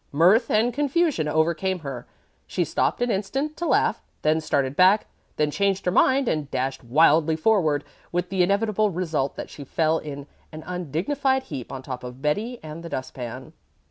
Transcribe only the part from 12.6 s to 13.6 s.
and the dust pan.